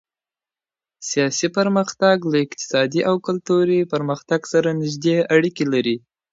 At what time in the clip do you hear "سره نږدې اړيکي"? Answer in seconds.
4.53-5.65